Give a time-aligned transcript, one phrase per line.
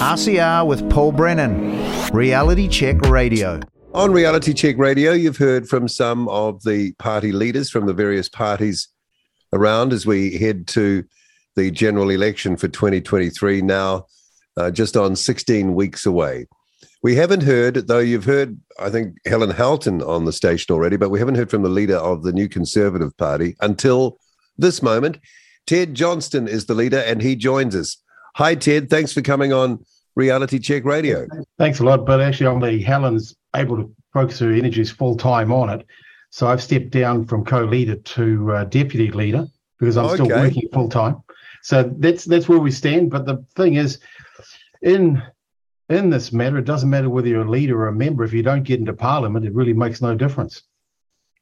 [0.00, 3.60] RCR with Paul Brennan, Reality Check Radio.
[3.92, 8.26] On Reality Check Radio, you've heard from some of the party leaders from the various
[8.26, 8.88] parties
[9.52, 11.04] around as we head to
[11.54, 14.06] the general election for 2023, now
[14.56, 16.46] uh, just on 16 weeks away.
[17.02, 21.10] We haven't heard, though you've heard, I think, Helen Houghton on the station already, but
[21.10, 24.18] we haven't heard from the leader of the new Conservative Party until
[24.56, 25.18] this moment.
[25.66, 27.98] Ted Johnston is the leader, and he joins us.
[28.36, 28.90] Hi, Ted.
[28.90, 29.84] Thanks for coming on
[30.14, 31.26] Reality Check Radio.
[31.58, 32.06] Thanks a lot.
[32.06, 35.86] But actually, only Helen's able to focus her energies full time on it.
[36.30, 39.46] So I've stepped down from co-leader to uh, deputy leader
[39.78, 40.14] because I'm okay.
[40.14, 41.22] still working full time.
[41.62, 43.10] So that's that's where we stand.
[43.10, 43.98] But the thing is,
[44.82, 45.22] in
[45.88, 48.24] in this matter, it doesn't matter whether you're a leader or a member.
[48.24, 50.62] If you don't get into parliament, it really makes no difference.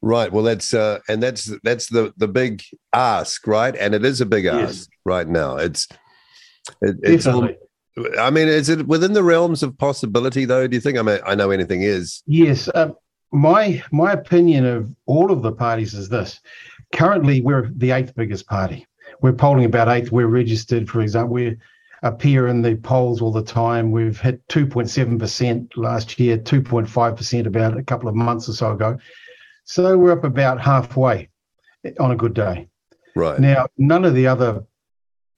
[0.01, 0.31] Right.
[0.31, 2.63] Well, that's uh, and that's that's the the big
[2.93, 3.75] ask, right?
[3.75, 4.99] And it is a big ask yes.
[5.05, 5.57] right now.
[5.57, 5.87] It's
[6.81, 7.25] it, it's.
[7.25, 7.57] Definitely.
[8.17, 10.67] I mean, is it within the realms of possibility, though?
[10.67, 10.97] Do you think?
[10.97, 12.23] I mean, I know anything is.
[12.27, 12.69] Yes.
[12.73, 12.95] Um,
[13.31, 16.39] my my opinion of all of the parties is this:
[16.93, 18.87] currently, we're the eighth biggest party.
[19.21, 20.11] We're polling about eighth.
[20.11, 21.33] We're registered, for example.
[21.33, 21.57] We
[22.03, 23.91] appear in the polls all the time.
[23.91, 28.97] We've hit 2.7% last year, 2.5% about a couple of months or so ago.
[29.65, 31.29] So we're up about halfway
[31.99, 32.67] on a good day.
[33.15, 33.39] Right.
[33.39, 34.63] Now, none of the other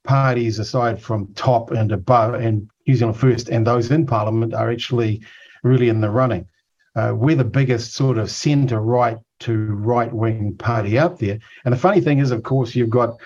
[0.04, 4.72] parties, aside from top and above and New Zealand First and those in Parliament, are
[4.72, 5.22] actually
[5.64, 6.48] really in the running.
[6.96, 11.40] Uh, we're the biggest sort of centre right to right wing party out there.
[11.66, 13.18] And the funny thing is, of course, you've got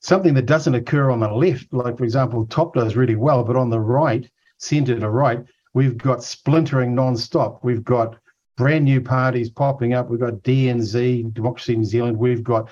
[0.00, 1.72] something that doesn't occur on the left.
[1.72, 5.96] Like, for example, top does really well, but on the right, centre to right, we've
[5.96, 7.62] got splintering non-stop.
[7.62, 8.18] We've got
[8.56, 10.10] brand new parties popping up.
[10.10, 12.18] We've got DNZ, Democracy New Zealand.
[12.18, 12.68] We've got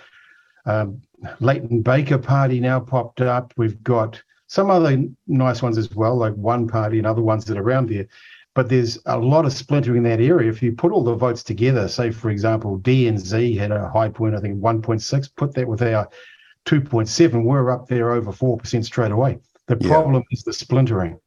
[0.66, 1.00] um,
[1.40, 3.52] Leighton Baker Party now popped up.
[3.56, 7.56] We've got some other nice ones as well, like One Party and other ones that
[7.56, 8.06] are around there.
[8.54, 10.50] But there's a lot of splintering in that area.
[10.50, 14.34] If you put all the votes together, say, for example, DNZ had a high point,
[14.34, 16.08] I think 1.6, put that with our
[16.64, 19.38] 2.7, we're up there over 4% straight away.
[19.66, 20.34] The problem yeah.
[20.34, 21.18] is the splintering.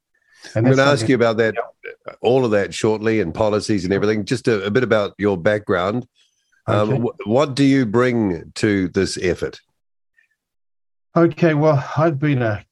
[0.56, 1.56] And I'm going to ask you about that,
[2.22, 4.26] all of that shortly, and policies and everything.
[4.26, 6.08] Just a, a bit about your background.
[6.66, 7.10] Um, okay.
[7.26, 9.60] what do you bring to this effort?
[11.16, 12.64] Okay, well, I've been a,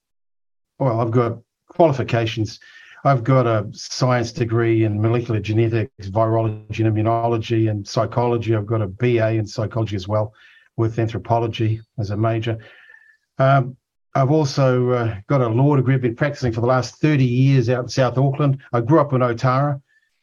[0.79, 1.39] well, I've got
[1.69, 2.59] qualifications.
[3.03, 8.55] I've got a science degree in molecular genetics, virology, and immunology, and psychology.
[8.55, 10.33] I've got a BA in psychology as well,
[10.75, 12.57] with anthropology as a major.
[13.39, 13.77] Um,
[14.13, 15.95] I've also uh, got a law degree.
[15.95, 18.59] I've been practicing for the last 30 years out in South Auckland.
[18.73, 19.81] I grew up in Otara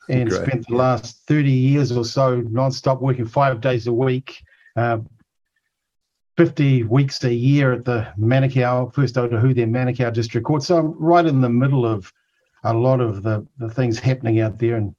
[0.08, 0.42] and Great.
[0.42, 4.42] spent the last 30 years or so non-stop working five days a week,
[4.76, 4.98] uh,
[6.36, 10.62] 50 weeks a year at the Manukau, first Otahuhu, then Manukau District Court.
[10.62, 12.12] So I'm right in the middle of
[12.64, 14.76] a lot of the, the things happening out there.
[14.76, 14.94] And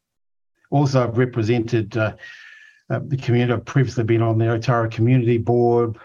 [0.70, 2.16] also I've represented uh,
[2.90, 3.54] uh, the community.
[3.54, 5.98] I've previously been on the Otara Community Board,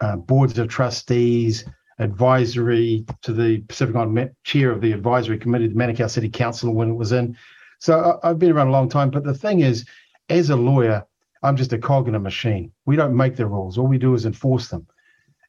[0.00, 1.64] uh, boards of trustees,
[1.98, 6.90] advisory to the Pacific Island chair of the advisory committee, the Manukau City Council when
[6.90, 7.36] it was in.
[7.80, 9.10] So I, I've been around a long time.
[9.10, 9.84] But the thing is,
[10.28, 11.04] as a lawyer,
[11.42, 12.72] I'm just a cog in a machine.
[12.86, 13.78] We don't make the rules.
[13.78, 14.86] All we do is enforce them.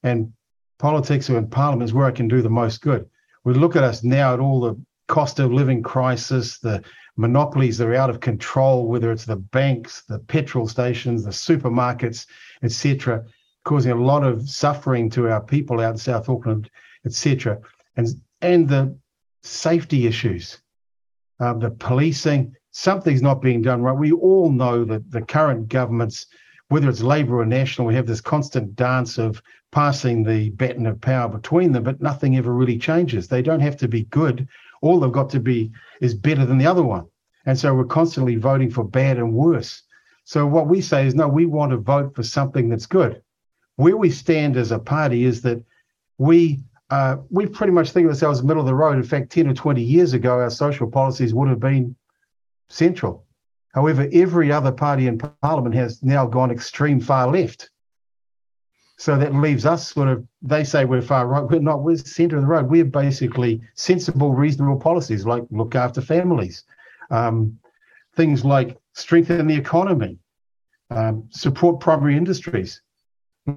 [0.01, 0.33] And
[0.79, 3.07] politics in parliament is where I can do the most good.
[3.43, 6.83] We look at us now at all the cost of living crisis, the
[7.15, 12.25] monopolies that are out of control, whether it's the banks, the petrol stations, the supermarkets,
[12.63, 13.23] etc
[13.63, 16.69] causing a lot of suffering to our people out in South Auckland,
[17.05, 17.59] etc.
[17.95, 18.07] And
[18.41, 18.97] and the
[19.41, 20.59] safety issues,
[21.39, 23.97] uh, the policing, something's not being done right.
[23.97, 26.27] We all know that the current governments,
[26.67, 29.41] whether it's Labour or National, we have this constant dance of
[29.71, 33.27] passing the baton of power between them, but nothing ever really changes.
[33.27, 34.47] They don't have to be good.
[34.81, 37.05] All they've got to be is better than the other one.
[37.45, 39.83] And so we're constantly voting for bad and worse.
[40.25, 43.21] So what we say is, no, we want to vote for something that's good
[43.75, 45.63] where we stand as a party is that
[46.17, 48.97] we uh, we pretty much think of ourselves middle of the road.
[48.97, 51.95] In fact, 10 or 20 years ago, our social policies would have been
[52.69, 53.25] central.
[53.73, 57.69] However, every other party in parliament has now gone extreme far left.
[58.97, 61.43] So that leaves us sort of, they say we're far right.
[61.43, 62.69] We're not, we're centre of the road.
[62.69, 66.63] We're basically sensible, reasonable policies like look after families,
[67.09, 67.57] um,
[68.15, 70.19] things like strengthen the economy,
[70.91, 72.81] um, support primary industries,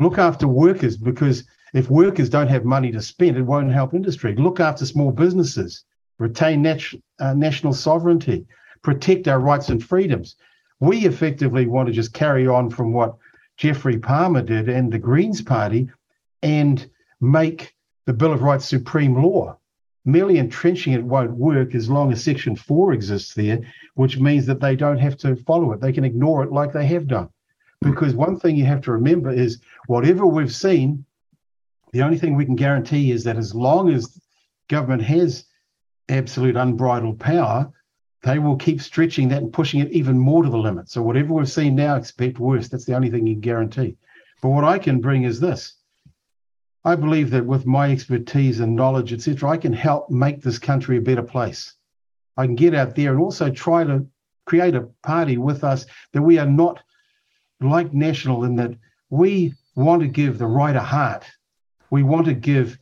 [0.01, 4.35] Look after workers because if workers don't have money to spend, it won't help industry.
[4.35, 5.85] Look after small businesses,
[6.19, 6.83] retain nat-
[7.21, 8.47] uh, national sovereignty,
[8.87, 10.37] protect our rights and freedoms.
[10.79, 13.17] We effectively want to just carry on from what
[13.57, 15.91] Geoffrey Palmer did and the Greens Party
[16.41, 16.89] and
[17.21, 17.75] make
[18.05, 19.59] the Bill of Rights supreme law.
[20.05, 23.59] merely entrenching it won't work as long as Section 4 exists there,
[23.95, 25.81] which means that they don't have to follow it.
[25.81, 27.29] They can ignore it like they have done.
[27.81, 31.05] Because one thing you have to remember is whatever we've seen,
[31.91, 34.17] the only thing we can guarantee is that as long as
[34.69, 35.47] government has
[36.09, 37.73] absolute unbridled power,
[38.23, 40.89] they will keep stretching that and pushing it even more to the limit.
[40.89, 42.69] So whatever we've seen now, expect worse.
[42.69, 43.97] That's the only thing you can guarantee.
[44.43, 45.75] But what I can bring is this.
[46.85, 50.99] I believe that with my expertise and knowledge, etc., I can help make this country
[50.99, 51.75] a better place.
[52.37, 54.07] I can get out there and also try to
[54.45, 56.81] create a party with us that we are not
[57.61, 58.75] like national in that
[59.11, 61.25] we want to give the right a heart.
[61.91, 62.79] We want to give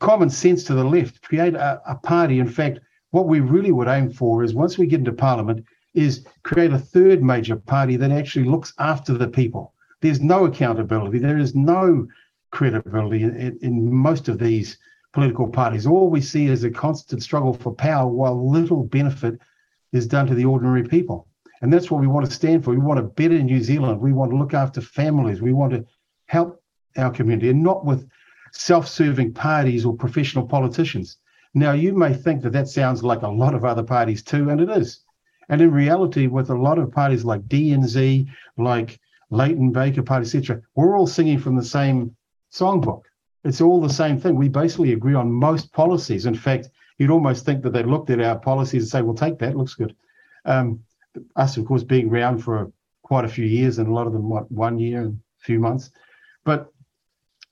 [0.00, 2.38] common sense to the left, create a, a party.
[2.38, 2.80] In fact,
[3.14, 5.64] what we really would aim for is once we get into parliament,
[5.94, 9.72] is create a third major party that actually looks after the people.
[10.00, 11.20] There's no accountability.
[11.20, 12.08] There is no
[12.50, 14.78] credibility in, in, most of these
[15.12, 15.86] political parties.
[15.86, 19.38] All we see is a constant struggle for power while little benefit
[19.92, 21.28] is done to the ordinary people.
[21.62, 22.72] And that's what we want to stand for.
[22.72, 24.00] We want a better New Zealand.
[24.00, 25.40] We want to look after families.
[25.40, 25.86] We want to
[26.26, 26.60] help
[26.96, 28.08] our community and not with
[28.50, 31.18] self serving parties or professional politicians.
[31.54, 34.60] Now, you may think that that sounds like a lot of other parties too, and
[34.60, 35.04] it is.
[35.48, 38.26] And in reality, with a lot of parties like DNZ,
[38.58, 38.98] like
[39.30, 42.16] Leighton Baker Party, etc., we're all singing from the same
[42.52, 43.02] songbook.
[43.44, 44.36] It's all the same thing.
[44.36, 46.26] We basically agree on most policies.
[46.26, 49.38] In fact, you'd almost think that they looked at our policies and say, "We'll take
[49.38, 49.56] that.
[49.56, 49.94] Looks good."
[50.44, 50.80] Um,
[51.36, 52.72] us, of course, being around for
[53.02, 55.60] quite a few years, and a lot of them what one year and a few
[55.60, 55.90] months.
[56.44, 56.72] But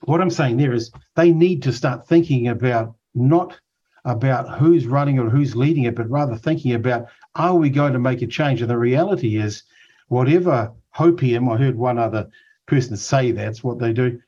[0.01, 3.61] what I'm saying there is they need to start thinking about not
[4.05, 7.99] about who's running or who's leading it, but rather thinking about are we going to
[7.99, 8.61] make a change?
[8.61, 9.63] And the reality is,
[10.09, 12.29] whatever hopium, I heard one other
[12.67, 14.21] person say that's what they do,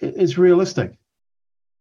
[0.00, 0.96] it's realistic.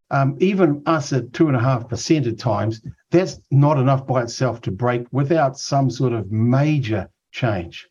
[0.10, 2.81] Um, even us at two and a half percent at times,
[3.12, 7.88] that's not enough by itself to break without some sort of major change.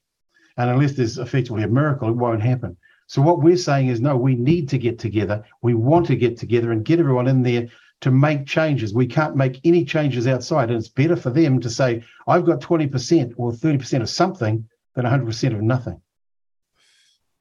[0.57, 2.77] And unless there's effectively a miracle, it won't happen.
[3.07, 5.45] So what we're saying is, no, we need to get together.
[5.63, 7.69] We want to get together and get everyone in there
[8.03, 8.93] to make changes.
[8.95, 10.71] We can't make any changes outside.
[10.71, 15.05] And it's better for them to say, I've got 20% or 30% of something than
[15.05, 16.01] 100% of nothing.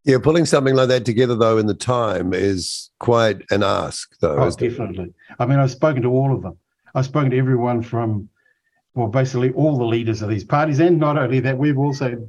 [0.06, 4.38] Yeah, pulling something like that together, though, in the time is quite an ask, though.
[4.38, 5.06] Oh, definitely.
[5.06, 5.36] It?
[5.40, 6.58] I mean, I've spoken to all of them.
[6.94, 8.30] I've spoken to everyone from,
[8.94, 10.80] well, basically all the leaders of these parties.
[10.80, 12.28] And not only that, we've also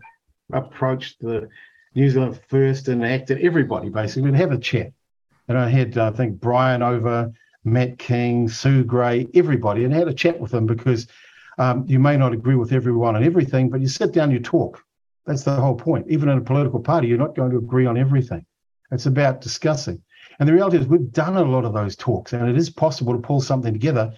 [0.53, 1.49] approached the
[1.95, 4.93] New Zealand First and acted everybody basically and have a chat.
[5.49, 7.31] And I had, I think, Brian over,
[7.67, 11.09] Matt King, Sue Gray, everybody, and had a chat with them because
[11.59, 14.83] um, you may not agree with everyone and everything, but you sit down, you talk.
[15.27, 16.07] That's the whole point.
[16.09, 18.47] Even in a political party, you're not going to agree on everything.
[18.93, 20.01] It's about discussing.
[20.39, 23.13] And the reality is, we've done a lot of those talks, and it is possible
[23.13, 24.13] to pull something together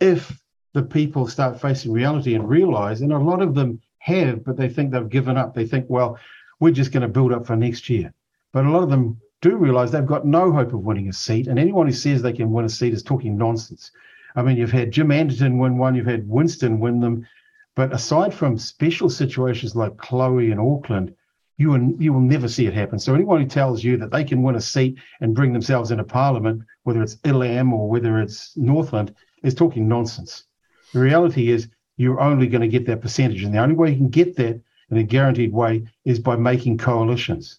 [0.00, 0.38] if
[0.74, 4.68] the people start facing reality and realize, and a lot of them have, but they
[4.68, 5.54] think they've given up.
[5.54, 6.18] They think, well,
[6.60, 8.12] we're just going to build up for next year.
[8.52, 11.48] But a lot of them do realize they've got no hope of winning a seat.
[11.48, 13.90] And anyone who says they can win a seat is talking nonsense.
[14.34, 17.26] I mean, you've had Jim Anderton win one, you've had Winston win them.
[17.74, 21.14] But aside from special situations like Chloe and Auckland,
[21.58, 22.98] you will, you will never see it happen.
[22.98, 26.04] So anyone who tells you that they can win a seat and bring themselves into
[26.04, 30.44] Parliament, whether it's Ilam or whether it's Northland, is talking nonsense.
[30.92, 33.42] The reality is you're only going to get that percentage.
[33.42, 36.78] And the only way you can get that in a guaranteed way is by making
[36.78, 37.58] coalitions.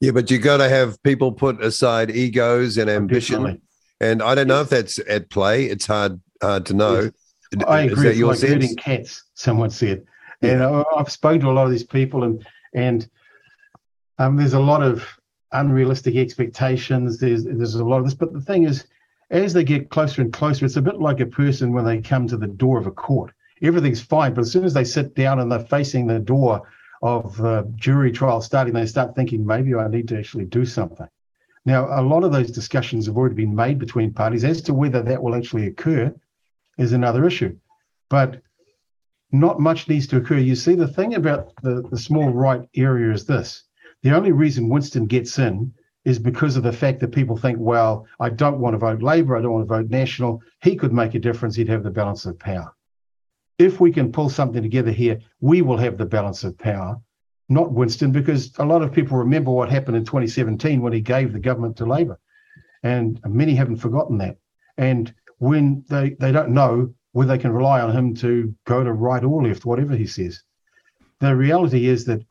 [0.00, 3.42] Yeah, but you got to have people put aside egos and ambition.
[3.42, 3.62] Definitely.
[4.00, 5.64] And I don't know if that's at play.
[5.64, 7.00] It's hard hard to know.
[7.00, 7.64] Yes.
[7.66, 7.96] I agree.
[7.96, 8.52] Is that your like sense?
[8.52, 10.04] herding cats, someone said.
[10.40, 10.52] Yeah.
[10.52, 13.08] And I've spoken to a lot of these people, and and
[14.18, 15.04] um, there's a lot of
[15.52, 17.18] unrealistic expectations.
[17.18, 18.86] There's there's a lot of this, but the thing is,
[19.30, 22.28] as they get closer and closer, it's a bit like a person when they come
[22.28, 24.34] to the door of a court everything's fine.
[24.34, 26.62] But as soon as they sit down and they're facing the door
[27.02, 31.08] of the jury trial starting, they start thinking, maybe I need to actually do something.
[31.64, 34.44] Now, a lot of those discussions have already been made between parties.
[34.44, 36.14] As to whether that will actually occur
[36.78, 37.56] is another issue.
[38.08, 38.40] But
[39.32, 40.38] not much needs to occur.
[40.38, 43.64] You see, the thing about the, the small right area is this
[44.02, 45.72] the only reason Winston gets in
[46.04, 49.36] is because of the fact that people think, well, I don't want to vote Labour,
[49.36, 50.40] I don't want to vote National.
[50.62, 52.72] He could make a difference, he'd have the balance of power
[53.58, 57.00] if we can pull something together here, we will have the balance of power,
[57.48, 61.32] not Winston, because a lot of people remember what happened in 2017 when he gave
[61.32, 62.18] the government to Labor.
[62.84, 64.36] And many haven't forgotten that.
[64.76, 68.92] And when they, they don't know whether they can rely on him to go to
[68.92, 70.42] right or left, whatever he says.
[71.20, 72.22] The reality is that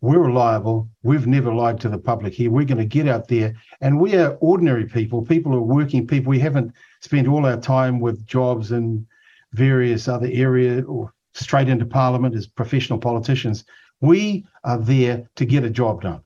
[0.00, 0.88] we're reliable.
[1.02, 2.50] We've never lied to the public here.
[2.50, 6.06] We're going to get out there, and we are ordinary people, people who are working
[6.06, 6.30] people.
[6.30, 6.72] We haven't
[7.02, 9.06] spent all our time with jobs in
[9.52, 13.64] various other areas or straight into parliament as professional politicians.
[14.00, 16.22] We are there to get a job done.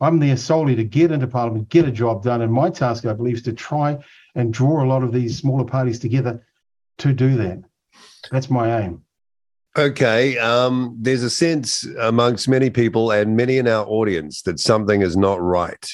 [0.00, 2.42] I'm there solely to get into parliament, get a job done.
[2.42, 3.98] And my task, I believe, is to try
[4.34, 6.44] and draw a lot of these smaller parties together
[6.98, 7.62] to do that.
[8.30, 9.02] That's my aim.
[9.76, 10.38] Okay.
[10.38, 15.16] Um, there's a sense amongst many people and many in our audience that something is
[15.16, 15.86] not right.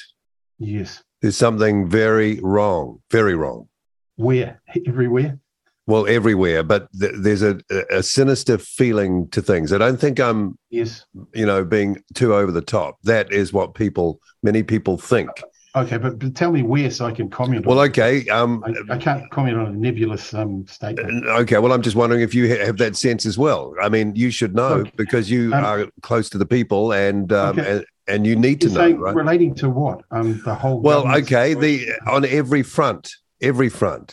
[0.59, 1.03] Yes.
[1.21, 3.69] There's something very wrong, very wrong.
[4.17, 4.61] Where?
[4.87, 5.39] Everywhere?
[5.87, 7.61] Well, everywhere, but th- there's a,
[7.91, 9.73] a sinister feeling to things.
[9.73, 12.99] I don't think I'm, yes, you know, being too over the top.
[13.03, 15.29] That is what people, many people think.
[15.75, 17.65] Okay, but, but tell me where so I can comment.
[17.65, 18.29] Well, okay.
[18.29, 21.25] Um, I, I, can't comment on a nebulous um, statement.
[21.27, 23.75] Okay, well, I'm just wondering if you have that sense as well.
[23.81, 27.33] I mean, you should know Look, because you um, are close to the people and
[27.33, 27.71] um, okay.
[27.71, 29.15] and, and, you need to You're know, right?
[29.15, 30.03] Relating to what?
[30.11, 30.79] Um, the whole.
[30.81, 34.12] Well, okay, the on every front, every front,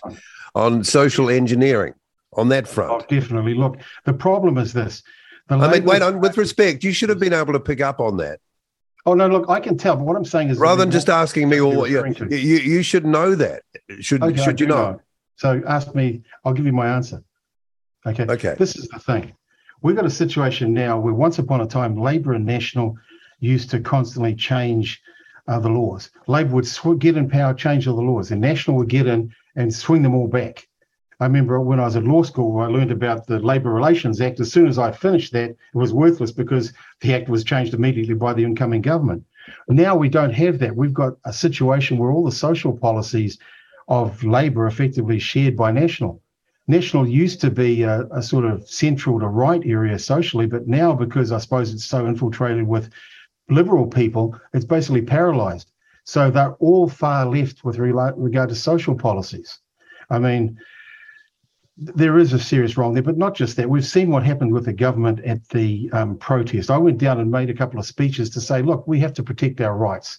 [0.56, 1.94] on social engineering,
[2.34, 2.92] on that front.
[2.92, 3.54] Oh, definitely.
[3.54, 5.04] Look, the problem is this.
[5.48, 6.84] The I mean, wait on with respect.
[6.84, 8.40] You should have been able to pick up on that.
[9.06, 11.50] Oh no, look, I can tell, but what I'm saying is rather than just asking
[11.50, 13.64] me, well, you, you, you should know that.
[14.00, 14.92] Should okay, should you not?
[14.92, 15.02] Know.
[15.38, 16.22] So ask me.
[16.44, 17.24] I'll give you my answer.
[18.06, 18.26] Okay.
[18.30, 18.56] Okay.
[18.58, 19.34] This is the thing.
[19.82, 22.98] We've got a situation now where once upon a time, Labor and National
[23.40, 25.02] used to constantly change
[25.48, 26.12] uh, the laws.
[26.28, 29.34] Labor would sw- get in power, change all the laws, and National would get in
[29.60, 30.68] and swing them all back.
[31.20, 34.40] I remember when I was at law school, I learned about the Labour Relations Act.
[34.40, 38.14] As soon as I finished that, it was worthless because the act was changed immediately
[38.14, 39.26] by the incoming government.
[39.68, 40.78] Now we don't have that.
[40.78, 43.38] We've got a situation where all the social policies
[43.90, 46.22] of Labour effectively shared by National.
[46.70, 50.94] National used to be a, a, sort of central to right area socially, but now
[50.94, 52.92] because I suppose it's so infiltrated with
[53.50, 55.70] liberal people, it's basically paralysed.
[56.10, 59.60] So they're all far left with regard to social policies.
[60.10, 60.58] I mean,
[61.78, 63.70] there is a serious wrong there, but not just that.
[63.70, 66.72] We've seen what happened with the government at the um, protest.
[66.72, 69.24] I went down and made a couple of speeches to say, look, we have to
[69.24, 70.18] protect our rights.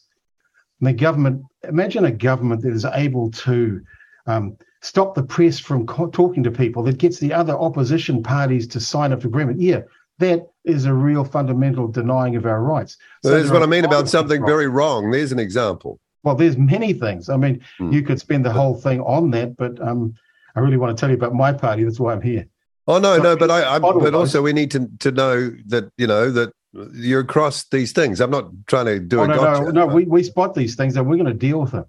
[0.78, 3.82] And the government, imagine a government that is able to
[4.28, 8.68] um, stop the press from co- talking to people, that gets the other opposition parties
[8.68, 9.60] to sign up to agreement.
[9.60, 9.80] Yeah,
[10.20, 12.96] that is a real fundamental denying of our rights.
[13.24, 15.10] So that's what I mean about something very wrong.
[15.10, 15.98] There's an example.
[16.22, 17.28] Well, there's many things.
[17.28, 17.92] I mean, mm.
[17.92, 20.14] you could spend the whole thing on that, but um,
[20.54, 21.82] I really want to tell you about my party.
[21.84, 22.46] That's why I'm here.
[22.86, 25.90] Oh no, so no, but I, I but also we need to to know that
[25.96, 26.52] you know that
[26.92, 28.20] you're across these things.
[28.20, 29.64] I'm not trying to do oh, a no, gotcha.
[29.64, 31.86] No, no, we, we spot these things and we're going to deal with them.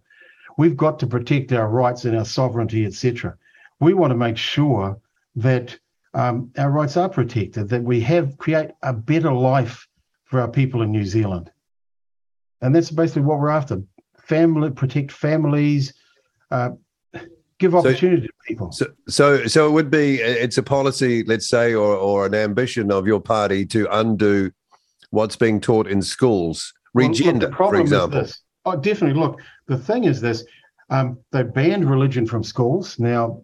[0.57, 3.38] We've got to protect our rights and our sovereignty, etc.
[3.79, 5.00] We want to make sure
[5.35, 5.77] that
[6.13, 9.88] um, our rights are protected, that we have create a better life
[10.25, 11.51] for our people in New Zealand,
[12.62, 13.82] and that's basically what we're after.
[14.20, 15.94] Family, protect families,
[16.51, 16.72] uh,
[17.60, 18.72] give opportunity so, to people.
[18.72, 22.91] So, so, so it would be it's a policy, let's say, or or an ambition
[22.91, 24.51] of your party to undo
[25.12, 28.25] what's being taught in schools, regender, well, for example.
[28.65, 29.20] Oh, definitely.
[29.20, 30.44] Look, the thing is this:
[30.89, 33.00] um, they banned religion from schools.
[33.00, 33.44] Now,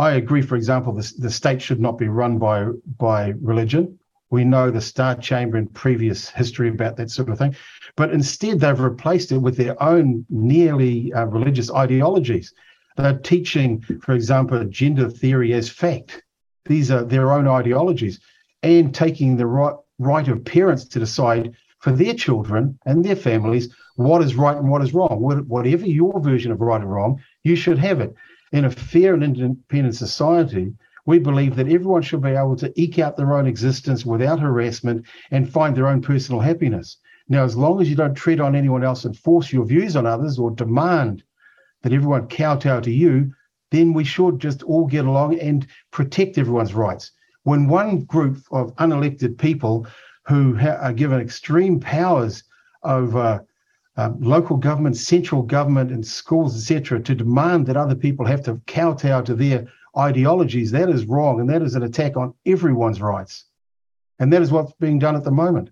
[0.00, 0.40] I agree.
[0.40, 2.64] For example, the, the state should not be run by
[2.96, 3.98] by religion.
[4.30, 7.54] We know the Star Chamber in previous history about that sort of thing,
[7.96, 12.54] but instead they've replaced it with their own nearly uh, religious ideologies.
[12.96, 16.22] They're teaching, for example, gender theory as fact.
[16.64, 18.20] These are their own ideologies
[18.62, 23.68] and taking the right, right of parents to decide for their children and their families
[23.96, 25.18] what is right and what is wrong.
[25.46, 28.14] Whatever your version of right and wrong, you should have it.
[28.52, 30.74] In a fair and independent society,
[31.06, 35.06] we believe that everyone should be able to eke out their own existence without harassment
[35.30, 36.98] and find their own personal happiness.
[37.28, 40.04] Now, as long as you don't tread on anyone else and force your views on
[40.04, 41.22] others or demand
[41.82, 43.32] that everyone kowtow to you,
[43.70, 47.12] then we should just all get along and protect everyone's rights.
[47.44, 49.86] When one group of unelected people
[50.26, 52.42] who ha- are given extreme powers
[52.82, 53.46] over
[54.00, 58.58] um, local government, central government, and schools, etc., to demand that other people have to
[58.66, 63.44] kowtow to their ideologies, that is wrong, and that is an attack on everyone's rights.
[64.18, 65.68] And that is what's being done at the moment.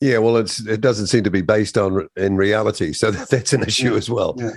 [0.00, 3.62] Yeah, well, it's it doesn't seem to be based on in reality, so that's an
[3.62, 4.34] issue as well.
[4.36, 4.50] Yeah.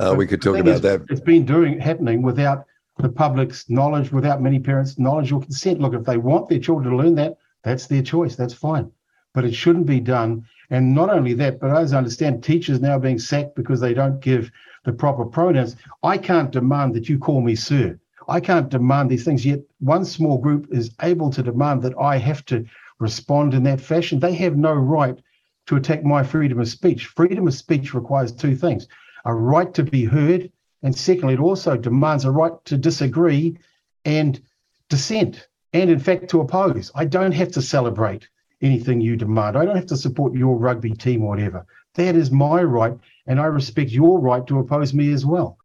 [0.00, 1.02] Uh, we could talk about is, that.
[1.10, 2.64] It's been doing happening without
[2.98, 5.80] the public's knowledge, without many parents' knowledge or consent.
[5.80, 8.36] Look, if they want their children to learn that, that's their choice.
[8.36, 8.90] That's fine,
[9.34, 10.46] but it shouldn't be done.
[10.70, 14.20] And not only that, but as I understand, teachers now being sacked because they don't
[14.20, 14.50] give
[14.84, 15.76] the proper pronouns.
[16.02, 17.98] I can't demand that you call me sir.
[18.28, 19.44] I can't demand these things.
[19.44, 22.64] Yet one small group is able to demand that I have to
[22.98, 24.20] respond in that fashion.
[24.20, 25.18] They have no right
[25.66, 27.06] to attack my freedom of speech.
[27.06, 28.86] Freedom of speech requires two things
[29.24, 30.50] a right to be heard
[30.82, 33.56] And secondly, it also demands a right to disagree
[34.04, 34.40] and
[34.88, 36.90] dissent, and in fact, to oppose.
[36.94, 38.28] I don't have to celebrate
[38.62, 39.56] anything you demand.
[39.56, 41.66] I don't have to support your rugby team or whatever.
[41.94, 45.58] That is my right, and I respect your right to oppose me as well.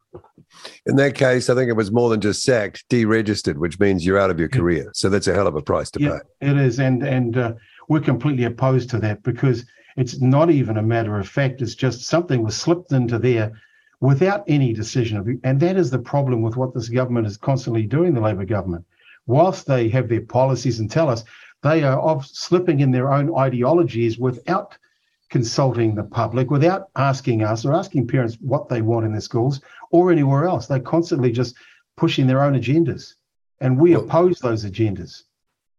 [0.86, 4.18] In that case, I think it was more than just sacked, deregistered, which means you're
[4.18, 4.90] out of your career.
[4.94, 6.50] So that's a hell of a price to yeah, pay.
[6.50, 7.52] It is, and and uh,
[7.88, 9.64] we're completely opposed to that because
[9.96, 11.62] it's not even a matter of fact.
[11.62, 13.52] It's just something was slipped into there
[14.00, 17.84] without any decision of, and that is the problem with what this government is constantly
[17.84, 18.14] doing.
[18.14, 18.84] The Labor government,
[19.26, 21.24] whilst they have their policies and tell us
[21.62, 24.76] they are off slipping in their own ideologies without
[25.30, 29.60] consulting the public, without asking us or asking parents what they want in their schools
[29.90, 30.66] or anywhere else.
[30.66, 31.56] They're constantly just
[31.96, 33.14] pushing their own agendas,
[33.60, 35.24] and we well, oppose those agendas.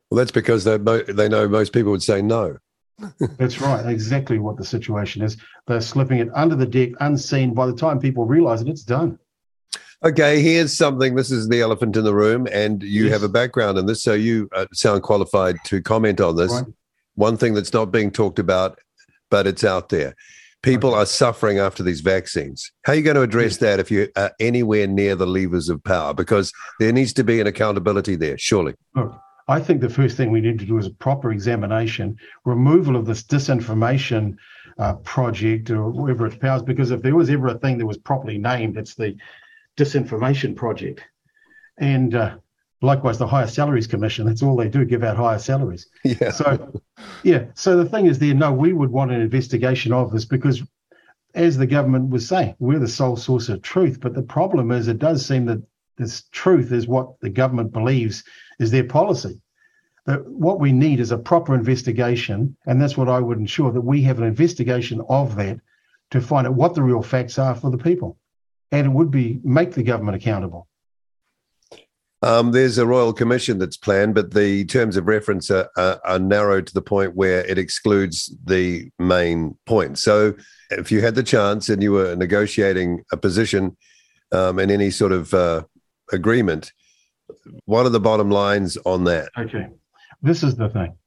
[0.10, 2.58] Well, that's because they they know most people would say no.
[3.38, 3.86] that's right.
[3.86, 5.38] Exactly what the situation is.
[5.68, 7.54] They're slipping it under the deck, unseen.
[7.54, 9.18] By the time people realise it, it's done.
[10.02, 11.16] Okay, here's something.
[11.16, 13.14] This is the elephant in the room, and you yes.
[13.14, 16.54] have a background in this, so you uh, sound qualified to comment on this.
[16.54, 16.66] Right.
[17.16, 18.80] One thing that's not being talked about,
[19.30, 20.16] but it's out there.
[20.64, 21.00] People right.
[21.00, 22.72] are suffering after these vaccines.
[22.84, 23.58] How are you going to address yes.
[23.58, 26.14] that if you are anywhere near the levers of power?
[26.14, 28.76] Because there needs to be an accountability there, surely.
[28.96, 32.96] Look, I think the first thing we need to do is a proper examination, removal
[32.96, 34.38] of this disinformation
[34.78, 36.62] uh, project or whatever its powers.
[36.62, 39.18] Because if there was ever a thing that was properly named, it's the
[39.80, 41.02] disinformation project.
[41.78, 42.38] And uh,
[42.82, 45.88] likewise, the Higher Salaries Commission, that's all they do, give out higher salaries.
[46.04, 46.32] Yeah.
[46.32, 46.82] So,
[47.24, 47.46] yeah.
[47.56, 50.62] So the thing is, there, no, we would want an investigation of this because,
[51.34, 54.00] as the government was saying, we're the sole source of truth.
[54.02, 55.62] But the problem is, it does seem that
[55.98, 58.24] this truth is what the government believes
[58.60, 59.42] is their policy.
[60.06, 63.82] That what we need is a proper investigation, and that's what I would ensure that
[63.82, 65.60] we have an investigation of that
[66.12, 68.18] to find out what the real facts are for the people
[68.72, 70.68] and it would be make the government accountable.
[72.22, 76.20] Um, there's a royal commission that's planned, but the terms of reference are, are, are,
[76.20, 79.98] narrowed to the point where it excludes the main point.
[80.00, 80.36] So,
[80.70, 83.78] if you had the chance and you were negotiating a position
[84.34, 85.64] um, in any sort of uh,
[86.12, 86.74] agreement,
[87.64, 89.30] what are the bottom lines on that?
[89.38, 89.68] Okay,
[90.22, 90.98] this is the thing.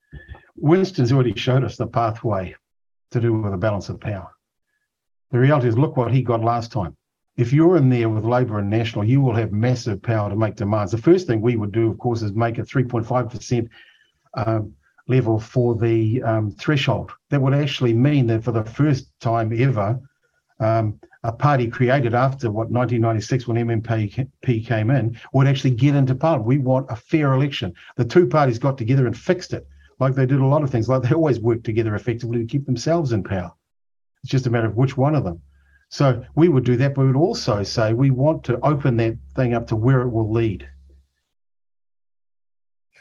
[0.56, 2.54] Winston's already showed us the pathway
[3.10, 4.30] to do with the balance of power.
[5.30, 6.96] The reality is, look what he got last time
[7.36, 10.56] if you're in there with Labor and National, you will have massive power to make
[10.56, 10.92] demands.
[10.92, 13.68] The first thing we would do, of course, is make a 3.5%
[14.34, 14.74] um,
[15.08, 17.10] level for the um, threshold.
[17.30, 19.98] That would actually mean that for the first time ever,
[20.60, 26.14] um, a party created after what 1996 when MMP came in would actually get into
[26.14, 26.46] parliament.
[26.46, 27.72] We want a fair election.
[27.96, 29.66] The two parties got together and fixed it,
[30.00, 30.88] like they did a lot of things.
[30.88, 33.52] Like they always work together effectively to keep themselves in power.
[34.22, 35.40] It's just a matter of which one of them.
[35.92, 39.18] So we would do that, but we would also say we want to open that
[39.36, 40.66] thing up to where it will lead.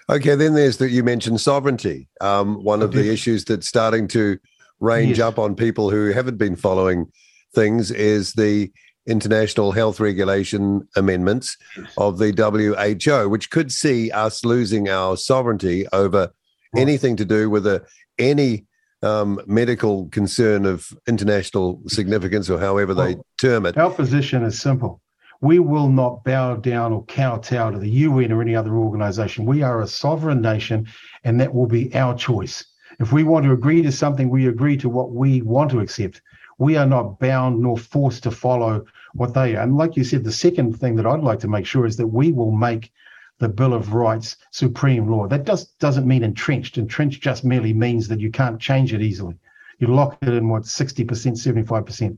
[0.10, 2.10] Okay, then there's that you mentioned sovereignty.
[2.20, 4.38] Um, one of the issues that's starting to
[4.82, 5.26] range yes.
[5.26, 7.10] up on people who haven't been following
[7.56, 8.70] things is the
[9.08, 11.94] international health regulation amendments yes.
[11.98, 16.30] of the WHO, which could see us losing our sovereignty over
[16.74, 16.82] right.
[16.82, 17.86] anything to do with a,
[18.20, 18.66] any
[19.04, 23.78] um, medical concern of international significance, or however well, they term it.
[23.78, 25.02] Our position is simple.
[25.42, 29.46] We will not bow down or kowtow to the UN or any other organization.
[29.46, 30.88] We are a sovereign nation,
[31.24, 32.64] and that will be our choice.
[33.00, 36.22] If we want to agree to something, we agree to what we want to accept.
[36.60, 39.64] We are not bound nor forced to follow what they are.
[39.64, 42.08] And like you said, the second thing that I'd like to make sure is that
[42.08, 42.92] we will make
[43.42, 45.28] the Bill of Rights supreme law.
[45.28, 46.78] That just doesn't mean entrenched.
[46.78, 49.36] Entrenched just merely means that you can't change it easily.
[49.80, 52.18] You lock it in what 60%, 75%.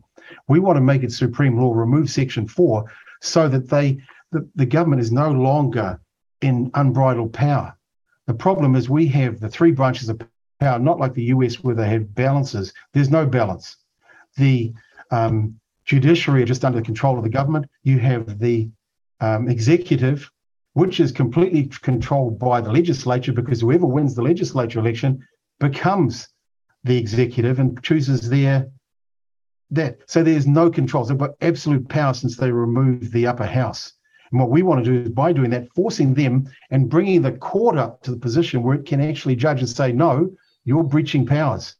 [0.49, 3.99] We want to make it supreme law, remove section four so that they
[4.33, 5.99] the, the government is no longer
[6.41, 7.77] in unbridled power.
[8.27, 10.21] The problem is we have the three branches of
[10.59, 12.73] power, not like the US where they have balances.
[12.91, 13.77] There's no balance.
[14.36, 14.73] The
[15.09, 17.67] um, judiciary are just under the control of the government.
[17.83, 18.69] You have the
[19.21, 20.29] um, executive,
[20.73, 25.25] which is completely controlled by the legislature because whoever wins the legislature election
[25.59, 26.27] becomes
[26.83, 28.67] the executive and chooses their
[29.71, 29.97] that.
[30.07, 31.03] So there's no control.
[31.03, 33.93] They've got absolute power since they removed the upper house.
[34.31, 37.33] And what we want to do is by doing that, forcing them and bringing the
[37.33, 40.31] court up to the position where it can actually judge and say, no,
[40.65, 41.75] you're breaching powers.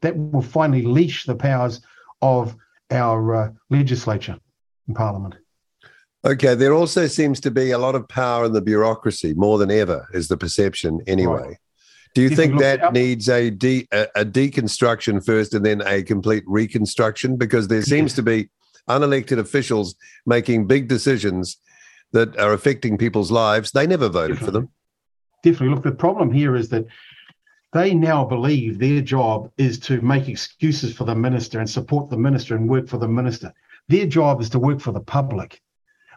[0.00, 1.80] That will finally leash the powers
[2.22, 2.56] of
[2.90, 4.38] our uh, legislature
[4.86, 5.34] and parliament.
[6.28, 9.70] Okay, there also seems to be a lot of power in the bureaucracy, more than
[9.70, 11.40] ever, is the perception anyway.
[11.40, 11.56] Right.
[12.14, 16.02] Do you, you think that needs a, de- a, a, deconstruction first and then a
[16.02, 17.38] complete reconstruction?
[17.38, 18.50] Because there seems to be
[18.90, 19.94] unelected officials
[20.26, 21.56] making big decisions
[22.12, 23.70] that are affecting people's lives.
[23.70, 24.46] They never voted Definitely.
[24.46, 24.68] for them.
[25.42, 25.74] Definitely.
[25.76, 26.84] Look, the problem here is that
[27.72, 32.18] they now believe their job is to make excuses for the minister and support the
[32.18, 33.54] minister and work for the minister.
[33.88, 35.62] Their job is to work for the public.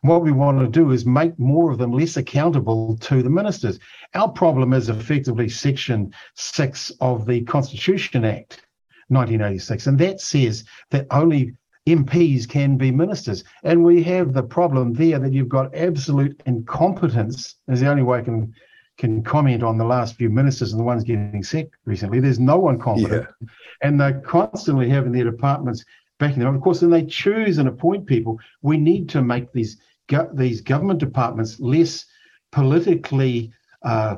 [0.02, 3.80] What we want to do is make more of them less accountable to the ministers.
[4.16, 8.66] Our problem is effectively Section 6 of the Constitution Act,
[9.10, 11.56] 1986, and that says that only
[11.88, 13.44] MPs can be ministers.
[13.64, 18.20] And we have the problem there that you've got absolute incompetence, is the only way
[18.20, 18.54] I can
[18.98, 22.20] can comment on the last few ministers and the ones getting sacked recently.
[22.20, 23.28] There's no one competent.
[23.42, 23.48] Yeah.
[23.82, 25.84] And they're constantly having their departments
[26.20, 26.54] backing them.
[26.54, 29.78] Of course, when they choose and appoint people, we need to make these
[30.12, 32.06] go- these government departments less
[32.52, 33.52] politically
[33.84, 34.18] uh,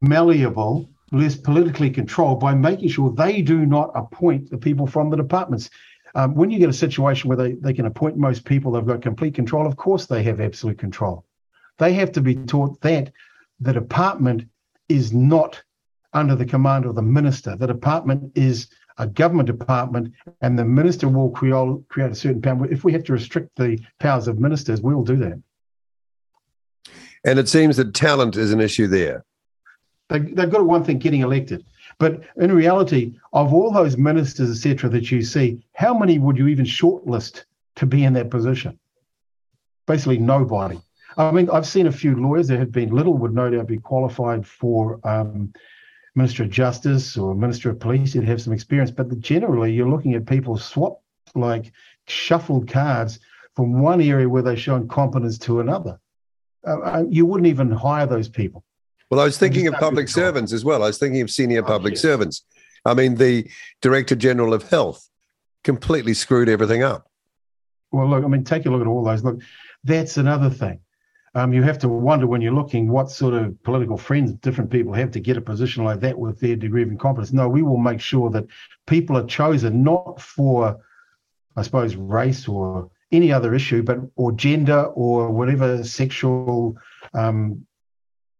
[0.00, 5.16] malleable, less politically controlled by making sure they do not appoint the people from the
[5.16, 5.70] departments.
[6.16, 9.02] Um, when you get a situation where they, they can appoint most people, they've got
[9.02, 9.66] complete control.
[9.66, 11.24] Of course, they have absolute control.
[11.78, 13.12] They have to be taught that
[13.60, 14.44] the department
[14.88, 15.62] is not
[16.12, 17.56] under the command of the minister.
[17.56, 18.68] The department is
[18.98, 22.70] a government department, and the minister will create, create a certain power.
[22.70, 25.42] If we have to restrict the powers of ministers, we will do that.
[27.24, 29.24] And it seems that talent is an issue there.
[30.08, 31.64] They, they've got one thing getting elected.
[31.98, 36.48] But in reality, of all those ministers, etc., that you see, how many would you
[36.48, 37.44] even shortlist
[37.76, 38.78] to be in that position?
[39.86, 40.80] Basically, nobody.
[41.16, 43.78] I mean, I've seen a few lawyers that have been little would no doubt be
[43.78, 45.52] qualified for um,
[46.14, 48.14] Minister of Justice or Minister of Police.
[48.14, 51.00] You'd have some experience, but generally, you're looking at people swap
[51.34, 51.72] like
[52.06, 53.18] shuffled cards
[53.56, 55.98] from one area where they've shown competence to another.
[56.66, 58.64] Uh, you wouldn't even hire those people.
[59.10, 60.26] Well, I was thinking of public do the job.
[60.26, 60.82] servants as well.
[60.82, 62.02] I was thinking of senior Oh, public yes.
[62.02, 62.44] servants.
[62.84, 63.48] I mean, the
[63.82, 65.08] Director General of Health
[65.62, 67.08] completely screwed everything up.
[67.92, 69.22] Well, look, I mean, take a look at all those.
[69.24, 69.40] Look,
[69.84, 70.80] that's another thing.
[71.36, 74.92] Um, you have to wonder when you're looking what sort of political friends different people
[74.92, 77.32] have to get a position like that with their degree of incompetence.
[77.32, 78.46] No, we will make sure that
[78.86, 80.80] people are chosen not for,
[81.56, 86.76] I suppose, race or any other issue, but or gender or whatever sexual
[87.14, 87.66] um,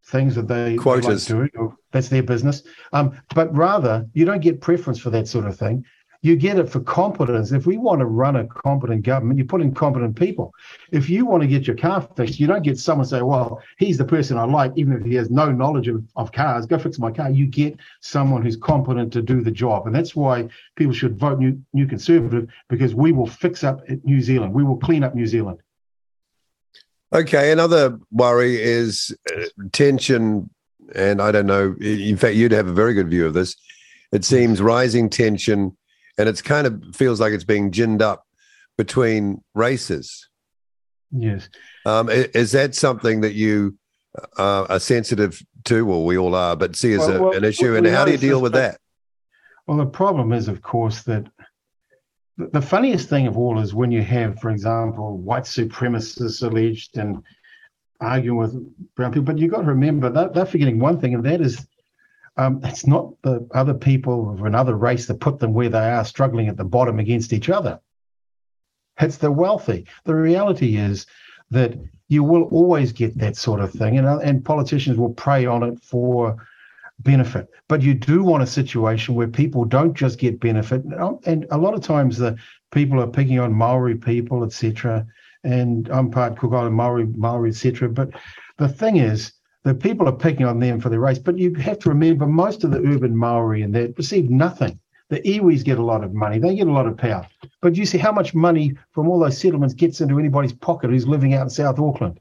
[0.07, 1.27] things that they, they like Quotas.
[1.27, 1.51] doing.
[1.57, 2.63] Or that's their business.
[2.93, 5.85] Um, but rather, you don't get preference for that sort of thing.
[6.25, 7.53] You get it for competence.
[7.53, 10.55] If we want to run a competent government, you put in competent people.
[10.91, 13.99] If you want to get your car fixed, you don't get someone say, "Well, he's
[13.99, 16.65] the person I like," even if he has no knowledge of, of cars.
[16.65, 17.29] Go fix my car.
[17.29, 21.39] You get someone who's competent to do the job, and that's why people should vote
[21.39, 24.55] New, New Conservative because we will fix up New Zealand.
[24.55, 25.59] We will clean up New Zealand.
[27.13, 30.49] Okay, another worry is uh, tension,
[30.95, 31.77] and I don't know.
[31.83, 33.57] In fact, you'd have a very good view of this.
[34.11, 35.77] It seems rising tension,
[36.19, 38.27] and it's kind of feels like it's being ginned up
[38.77, 40.29] between races.
[41.11, 41.49] Yes.
[41.87, 43.77] Um, i- is that something that you
[44.39, 47.45] uh, are sensitive to, or we all are, but see as Well, a, well, an
[47.45, 47.77] issue?
[47.77, 48.79] And how do you deal with that?
[49.67, 51.25] Well, the problem is, of course, that
[52.37, 56.97] the the funniest thing of all is when you have, for example, white supremacists alleged
[56.99, 57.23] and
[58.01, 59.25] arguing with brown people.
[59.25, 61.67] But you've got to remember that they're forgetting one thing, and that is
[62.37, 66.05] um, it's not the other people of another race that put them where they are,
[66.05, 67.81] struggling at the bottom against each other.
[69.01, 69.87] It's the wealthy.
[70.05, 71.07] The reality is
[71.51, 71.75] that
[72.09, 75.63] you will always get that sort of thing, and, uh, and politicians will prey on
[75.63, 76.37] it for
[77.01, 77.49] benefit.
[77.69, 80.85] But you do want a situation where people don't just get benefit,
[81.27, 82.37] and a lot of times the
[82.73, 85.07] people are picking on Maori people, etc.
[85.45, 87.89] And I'm part Cook Island Maori, Maori, etc.
[87.89, 88.11] But
[88.59, 89.33] the thing is,
[89.65, 91.19] the people are picking on them for their race.
[91.19, 94.79] But you have to remember, most of the urban Maori and that receive nothing.
[95.11, 97.27] The iwis get a lot of money; they get a lot of power.
[97.61, 101.07] But you see how much money from all those settlements gets into anybody's pocket who's
[101.07, 102.21] living out in South Auckland.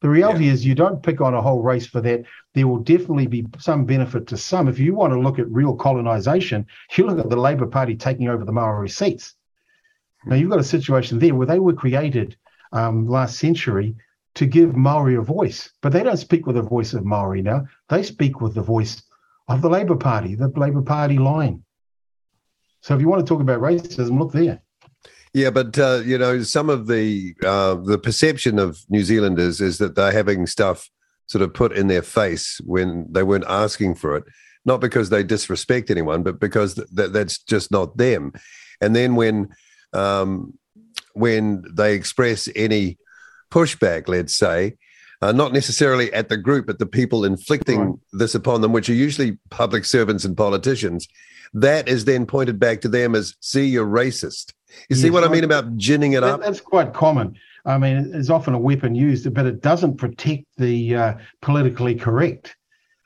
[0.00, 2.24] The reality is, you don't pick on a whole race for that.
[2.54, 4.68] There will definitely be some benefit to some.
[4.68, 8.28] If you want to look at real colonisation, you look at the Labour Party taking
[8.28, 9.34] over the Maori seats.
[10.26, 12.36] Now, you've got a situation there where they were created
[12.72, 13.96] um, last century
[14.34, 17.66] to give Maori a voice, but they don't speak with the voice of Maori now.
[17.88, 19.02] They speak with the voice
[19.48, 21.62] of the Labour Party, the Labour Party line.
[22.80, 24.60] So if you want to talk about racism, look there.
[25.32, 29.78] Yeah, but uh, you know, some of the uh, the perception of New Zealanders is
[29.78, 30.88] that they're having stuff
[31.26, 34.24] sort of put in their face when they weren't asking for it,
[34.64, 38.32] not because they disrespect anyone, but because th- that that's just not them.
[38.80, 39.48] And then when
[39.92, 40.56] um,
[41.14, 42.98] when they express any
[43.50, 44.76] pushback, let's say,
[45.22, 47.94] uh, not necessarily at the group, but the people inflicting right.
[48.12, 51.08] this upon them, which are usually public servants and politicians,
[51.54, 54.52] that is then pointed back to them as, see, you're racist.
[54.88, 56.40] You yes, see what I mean about ginning it up?
[56.40, 57.36] That's quite common.
[57.64, 62.56] I mean, it's often a weapon used, but it doesn't protect the uh, politically correct.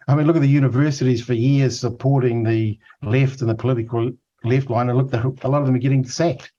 [0.09, 4.11] I mean, look at the universities for years supporting the left and the political
[4.43, 6.51] left line, and look, a lot of them are getting sacked.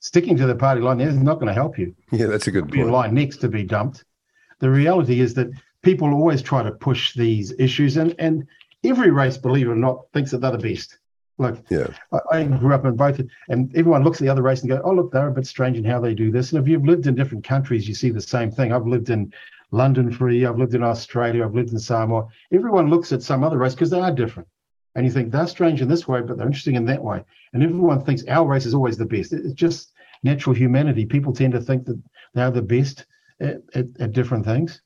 [0.00, 1.94] Sticking to the party line is not going to help you.
[2.12, 2.90] Yeah, that's a good point.
[2.90, 4.04] line next to be dumped.
[4.60, 5.48] The reality is that
[5.82, 8.46] people always try to push these issues, and and
[8.84, 10.98] every race, believe it or not, thinks that they're the best.
[11.38, 14.60] Like, yeah, I, I, grew up in both, and everyone looks at the other race
[14.62, 16.68] and go, "Oh, look, they're a bit strange in how they do this." And if
[16.68, 18.72] you've lived in different countries, you see the same thing.
[18.72, 19.32] I've lived in
[19.70, 20.48] London for a year.
[20.48, 21.44] I've lived in Australia.
[21.44, 22.26] I've lived in Samoa.
[22.52, 24.48] Everyone looks at some other race because they are different,
[24.94, 27.24] and you think they're strange in this way, but they're interesting in that way.
[27.52, 29.32] And everyone thinks our race is always the best.
[29.32, 31.06] It's just natural humanity.
[31.06, 32.02] People tend to think that
[32.34, 33.06] they're the best
[33.40, 34.82] at, at, at different things.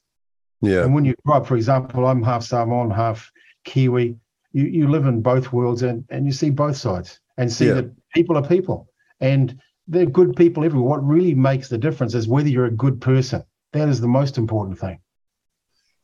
[0.61, 0.85] Yeah.
[0.85, 3.33] And when you grow up, for example, I'm half Samoan, half
[3.65, 4.17] Kiwi
[4.53, 7.75] you, you live in both worlds and, and you see both sides and see yeah.
[7.75, 8.89] that people are people
[9.21, 10.89] and they're good people everywhere.
[10.89, 13.43] What really makes the difference is whether you're a good person.
[13.73, 15.01] That is the most important thing.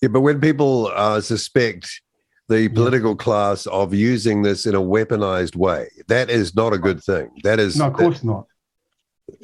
[0.01, 2.01] Yeah, but when people uh, suspect
[2.49, 3.17] the political yeah.
[3.17, 7.31] class of using this in a weaponized way, that is not a good thing.
[7.43, 8.47] That is no, of course that, not.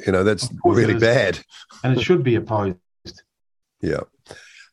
[0.06, 1.38] You know, that's really bad,
[1.82, 2.78] and it should be opposed.
[3.80, 4.00] yeah.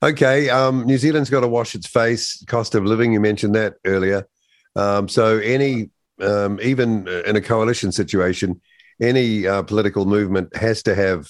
[0.04, 2.44] Okay, um, New Zealand's got to wash its face.
[2.46, 4.28] Cost of living, you mentioned that earlier.
[4.76, 5.91] Um, so, any,
[6.22, 8.62] um, even in a coalition situation,
[9.02, 11.30] any uh, political movement has to have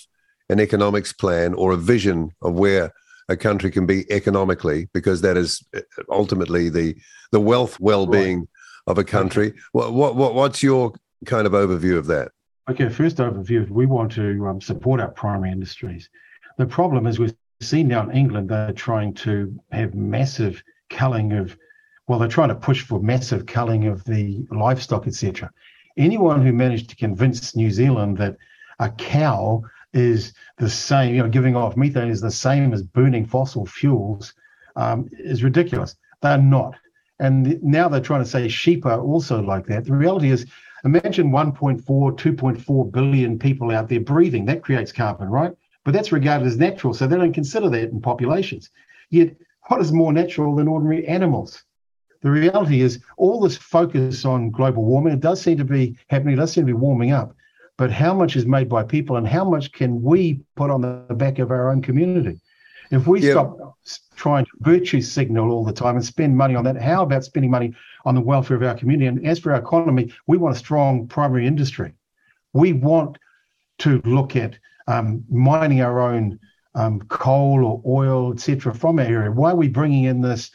[0.50, 2.94] an economics plan or a vision of where
[3.32, 6.96] a country can be economically, because that is uh, ultimately the
[7.32, 8.48] the wealth well-being right.
[8.88, 9.54] of a country.
[9.72, 10.94] What, what, what what's your
[11.26, 12.32] kind of overview of that?
[12.70, 16.10] Okay, first overview, we want to um, support our primary industries.
[16.58, 21.58] The problem is we've seen now in England, they're trying to have massive culling of,
[22.08, 25.52] well, they're trying to push for massive culling of the livestock, etc.
[25.98, 28.38] Anyone who managed to convince New Zealand that
[28.80, 29.64] a cow
[29.94, 34.34] is the same, you know, giving off methane is the same as burning fossil fuels
[34.76, 35.96] um, is ridiculous.
[36.22, 36.76] They're not.
[37.20, 39.86] And now they're trying to say sheep are also like that.
[39.86, 40.46] The reality is,
[40.84, 44.46] imagine 1.4, 2.4 billion people out there breathing.
[44.46, 45.54] That creates carbon, right?
[45.84, 46.94] but that's regarded as natural.
[46.94, 48.70] So they don't consider that in populations.
[49.10, 49.36] Yet,
[49.68, 51.64] what is more natural than ordinary animals?
[52.22, 56.36] The reality is, all this focus on global warming, it does seem to be happening,
[56.36, 57.36] it does seem to be warming up.
[57.82, 61.16] But how much is made by people and how much can we put on the
[61.16, 62.40] back of our own community?
[62.92, 63.32] If we yeah.
[63.32, 63.76] stop
[64.16, 67.50] trying to virtue signal all the time and spend money on that, how about spending
[67.50, 67.74] money
[68.06, 69.08] on the welfare of our community?
[69.08, 71.94] And as for our economy, we want a strong primary industry.
[72.54, 73.18] We want
[73.80, 76.40] to look at um, mining our own
[76.76, 79.32] um, coal or oil, etc., from our area?
[79.32, 80.52] Why are we bringing in this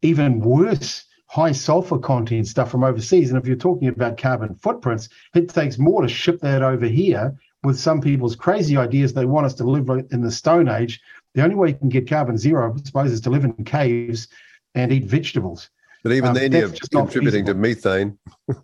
[0.00, 3.30] even worse high sulfur content stuff from overseas?
[3.30, 7.34] And if you're talking about carbon footprints, it takes more to ship that over here
[7.62, 9.14] with some people's crazy ideas.
[9.14, 11.00] They want us to live in the Stone Age.
[11.34, 14.28] The only way you can get carbon zero, I suppose, is to live in caves
[14.74, 15.70] and eat vegetables.
[16.02, 18.18] But even um, then, you're just contributing to methane.
[18.46, 18.58] well,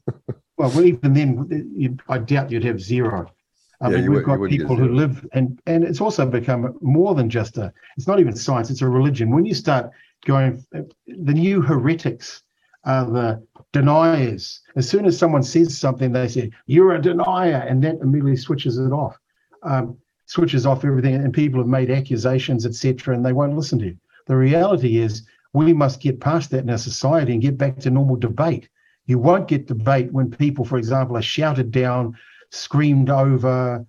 [0.58, 3.32] well, even then, you, I doubt you'd have zero.
[3.80, 7.30] I yeah, mean, we've got people who live, and and it's also become more than
[7.30, 7.72] just a.
[7.96, 9.30] It's not even science; it's a religion.
[9.30, 9.90] When you start
[10.26, 12.42] going, the new heretics
[12.84, 14.60] are the deniers.
[14.76, 18.78] As soon as someone says something, they say you're a denier, and that immediately switches
[18.78, 19.18] it off,
[19.62, 21.14] um, switches off everything.
[21.14, 23.96] And people have made accusations, etc., and they won't listen to you.
[24.26, 27.90] The reality is, we must get past that in our society and get back to
[27.90, 28.68] normal debate.
[29.06, 32.16] You won't get debate when people, for example, are shouted down
[32.50, 33.84] screamed over,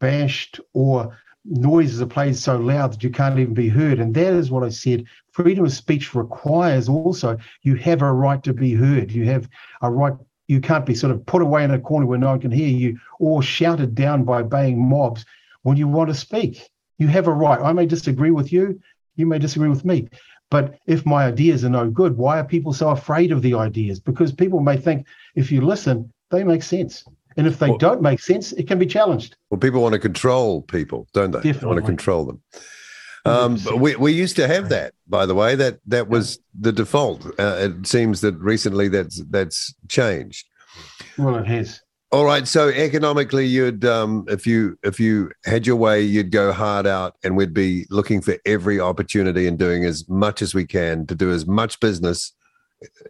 [0.00, 3.98] bashed, or noises are played so loud that you can't even be heard.
[3.98, 5.04] And that is what I said.
[5.32, 9.10] Freedom of speech requires also you have a right to be heard.
[9.12, 9.48] You have
[9.82, 10.14] a right.
[10.48, 12.68] You can't be sort of put away in a corner where no one can hear
[12.68, 15.24] you or shouted down by baying mobs
[15.62, 16.68] when you want to speak.
[16.98, 17.60] You have a right.
[17.60, 18.80] I may disagree with you.
[19.16, 20.08] You may disagree with me.
[20.50, 24.00] But if my ideas are no good, why are people so afraid of the ideas?
[24.00, 27.04] Because people may think if you listen, they make sense.
[27.36, 29.36] And if they well, don't make sense, it can be challenged.
[29.50, 31.38] Well, people want to control people, don't they?
[31.38, 31.60] Definitely.
[31.60, 32.42] They want to control them.
[33.24, 35.54] Um, we, we used to have that, by the way.
[35.54, 37.26] That that was the default.
[37.38, 40.46] Uh, it seems that recently that's that's changed.
[41.18, 41.80] Well, it has.
[42.12, 42.48] All right.
[42.48, 47.16] So economically, you'd um, if you if you had your way, you'd go hard out,
[47.22, 51.14] and we'd be looking for every opportunity and doing as much as we can to
[51.14, 52.32] do as much business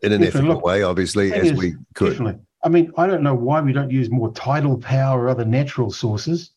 [0.02, 2.10] in an ethical way, obviously, as is, we could.
[2.10, 2.42] Definitely.
[2.62, 5.90] I mean, I don't know why we don't use more tidal power or other natural
[5.90, 6.50] sources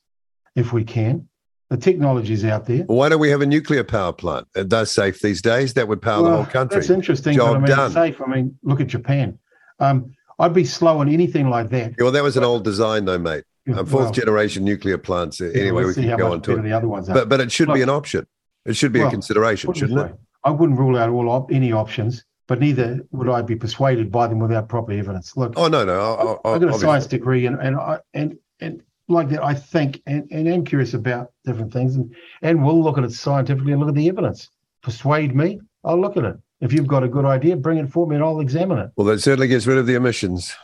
[0.56, 1.28] if we can.
[1.70, 2.84] The technology's out there.
[2.84, 4.48] Why don't we have a nuclear power plant?
[4.56, 5.74] It does safe these days.
[5.74, 6.80] That would power well, the whole country.
[6.80, 7.36] That's interesting.
[7.36, 7.92] Job I mean, done.
[7.92, 8.22] safe.
[8.22, 9.40] I mean, look at Japan.
[9.80, 11.92] Um, I'd be slow on anything like that.
[11.98, 13.44] Yeah, well, that was an old design, though, mate.
[13.68, 15.40] Um, fourth well, generation nuclear plants.
[15.40, 16.62] Yeah, anyway, we can go on to it.
[16.64, 18.28] The other ones but but it should be an option.
[18.66, 20.16] It should be a consideration, shouldn't it?
[20.44, 24.28] I wouldn't rule out all op- any options, but neither would I be persuaded by
[24.28, 25.38] them without proper evidence.
[25.38, 28.82] Look, oh no, no, I, have got a science degree, and and I, and and
[29.08, 32.98] like that, I think and, and am curious about different things, and and we'll look
[32.98, 34.50] at it scientifically and look at the evidence.
[34.82, 36.38] Persuade me, I'll look at it.
[36.62, 38.92] If you've got a good idea, bring it for me, and I'll examine it.
[38.96, 40.56] Well, that certainly gets rid of the emissions.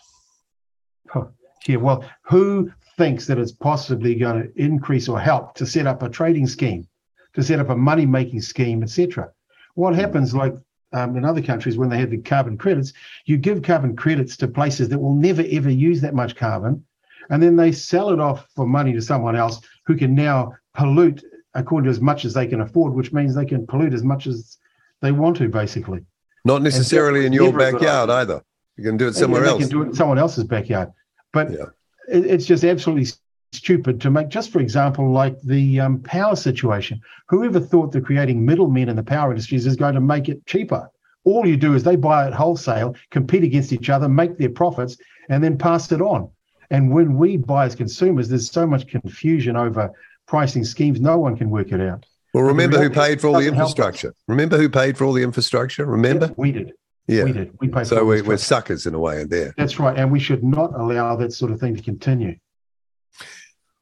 [1.14, 1.30] Oh,
[1.68, 1.78] yeah.
[1.78, 6.10] Well, who thinks that it's possibly going to increase or help to set up a
[6.10, 6.88] trading scheme,
[7.34, 9.30] to set up a money making scheme, etc.
[9.76, 10.00] What hmm.
[10.00, 10.54] happens, like
[10.94, 12.94] um, in other countries, when they have the carbon credits,
[13.26, 16.86] you give carbon credits to places that will never ever use that much carbon,
[17.30, 21.24] and then they sell it off for money to someone else who can now pollute
[21.54, 24.28] according to as much as they can afford, which means they can pollute as much
[24.28, 24.58] as
[25.02, 26.06] they want to, basically.
[26.46, 28.44] Not necessarily in your backyard either.
[28.78, 29.60] You can do it somewhere else.
[29.60, 30.92] You can do it in someone else's backyard.
[31.34, 31.66] But yeah.
[32.08, 33.12] it, it's just absolutely
[33.52, 37.02] stupid to make, just for example, like the um, power situation.
[37.28, 40.90] Whoever thought that creating middlemen in the power industries is going to make it cheaper?
[41.26, 44.98] All you do is they buy it wholesale, compete against each other, make their profits,
[45.30, 46.30] and then pass it on.
[46.72, 49.92] And when we buy as consumers, there's so much confusion over
[50.28, 52.06] pricing schemes, no one can work it out.
[52.34, 54.14] Well, remember who paid for all the infrastructure.
[54.28, 55.86] Remember who paid for all the infrastructure.
[55.86, 56.74] Remember, yeah, we did.
[57.08, 57.58] Yeah, we did.
[57.60, 57.88] We paid.
[57.88, 59.56] So we, we're suckers in a way in there.
[59.58, 62.38] That's right, and we should not allow that sort of thing to continue.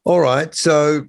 [0.08, 1.06] All right, so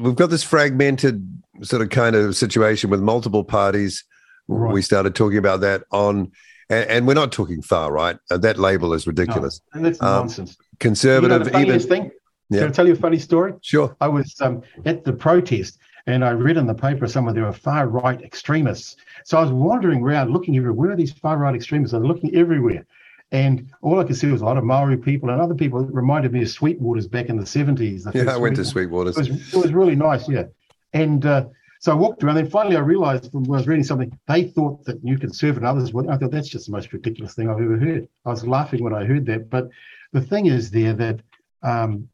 [0.00, 4.04] we've got this fragmented sort of kind of situation with multiple parties.
[4.46, 4.72] Right.
[4.72, 6.30] We started talking about that on,
[6.70, 8.16] and, and, we're not talking far right.
[8.30, 9.60] Uh, that label is ridiculous.
[9.74, 10.56] No, and that's um, nonsense.
[10.78, 11.80] Conservative, you know even.
[11.80, 12.10] Thing?
[12.48, 12.60] Yeah.
[12.60, 13.54] Can I tell you a funny story?
[13.62, 13.96] Sure.
[14.00, 17.52] I was um, at the protest and I read in the paper somewhere there were
[17.52, 18.96] far right extremists.
[19.24, 20.74] So I was wandering around looking everywhere.
[20.74, 21.92] Where are these far right extremists?
[21.92, 22.86] I was looking everywhere.
[23.32, 25.80] And all I could see was a lot of Maori people and other people.
[25.80, 28.04] It reminded me of Sweetwaters back in the 70s.
[28.04, 29.18] The yeah, I went to Sweetwaters.
[29.18, 30.44] It was, it was really nice, yeah.
[30.92, 31.46] And uh,
[31.80, 32.36] so I walked around.
[32.36, 35.66] Then finally, I realized when I was reading something, they thought that New Conservative and
[35.66, 36.08] others would.
[36.08, 38.08] I thought that's just the most ridiculous thing I've ever heard.
[38.24, 39.50] I was laughing when I heard that.
[39.50, 39.68] But
[40.12, 41.20] the thing is there that,
[41.62, 42.08] um,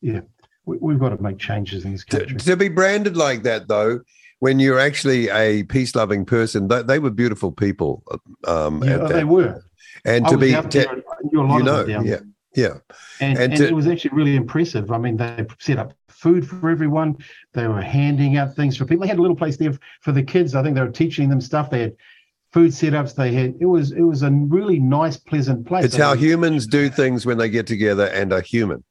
[0.00, 0.20] yeah,
[0.64, 2.38] we, have got to make changes in this country.
[2.38, 4.00] To, to, be branded like that, though,
[4.38, 8.02] when you're actually a peace loving person, they, they, were beautiful people.
[8.46, 9.62] Um, yeah, they were.
[10.04, 12.20] And I to be, to, you know, yeah.
[12.54, 12.78] Yeah.
[13.20, 14.90] And, and, and to, it was actually really impressive.
[14.90, 17.16] I mean, they set up food for everyone.
[17.52, 19.02] They were handing out things for people.
[19.02, 20.54] They had a little place there for the kids.
[20.54, 21.70] I think they were teaching them stuff.
[21.70, 21.96] They had
[22.52, 23.14] food setups.
[23.14, 25.84] They had it was it was a really nice, pleasant place.
[25.84, 28.82] It's how humans do things when they get together and are human.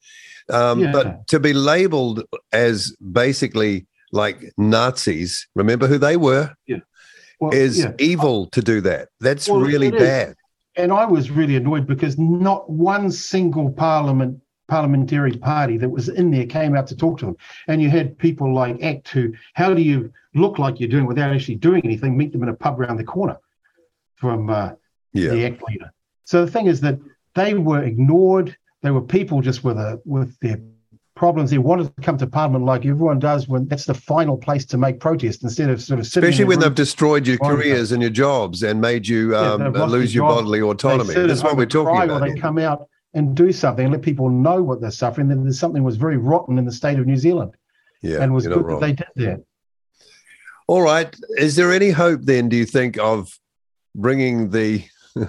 [0.49, 0.91] Um, yeah.
[0.91, 2.23] But to be labeled
[2.53, 6.53] as basically like Nazis, remember who they were?
[6.65, 6.77] Yeah.
[7.39, 7.93] Well, is yeah.
[7.99, 9.09] evil to do that.
[9.19, 10.35] That's well, really bad.
[10.79, 16.31] And I was really annoyed because not one single parliament parliamentary party that was in
[16.31, 17.37] there came out to talk to them.
[17.67, 21.33] And you had people like ACT who, how do you look like you're doing without
[21.33, 22.15] actually doing anything?
[22.15, 23.37] Meet them in a pub around the corner
[24.15, 24.71] from uh,
[25.11, 25.31] yeah.
[25.31, 25.91] the ACT leader.
[26.23, 26.97] So the thing is that
[27.35, 28.55] they were ignored.
[28.81, 30.61] They were people just with a with their
[31.19, 31.51] problems.
[31.51, 34.77] They wanted to come to Parliament like everyone does when that's the final place to
[34.77, 38.63] make protest instead of sort of especially when they've destroyed your careers and your jobs
[38.63, 41.13] and made you um, yeah, lose your, your bodily autonomy.
[41.13, 42.21] That's what we're talking about.
[42.21, 45.27] They come out and do something and let people know what they're suffering.
[45.27, 47.53] Then there's something was very rotten in the state of New Zealand.
[48.01, 49.43] Yeah, and it was good that they did that.
[50.67, 51.13] All right.
[51.37, 52.47] Is there any hope then?
[52.47, 53.37] Do you think of
[53.93, 54.85] bringing the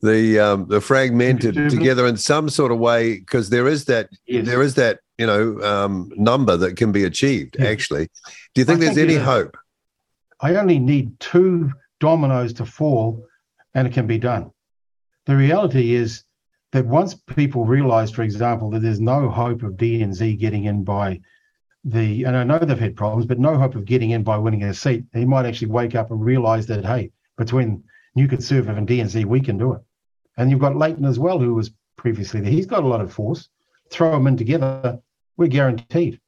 [0.00, 4.46] the um, the fragmented together in some sort of way because there is that yes.
[4.46, 7.66] there is that you know um, number that can be achieved yeah.
[7.66, 8.08] actually
[8.54, 9.56] do you think I there's think any hope
[10.40, 13.24] i only need two dominoes to fall
[13.74, 14.50] and it can be done
[15.26, 16.24] the reality is
[16.72, 21.20] that once people realize for example that there's no hope of dnz getting in by
[21.84, 24.64] the and i know they've had problems but no hope of getting in by winning
[24.64, 27.82] a seat they might actually wake up and realize that hey between
[28.16, 29.82] new conservative and dnz we can do it
[30.36, 32.50] and you've got Leighton as well, who was previously there.
[32.50, 33.48] He's got a lot of force.
[33.90, 35.00] Throw them in together,
[35.36, 36.20] we're guaranteed.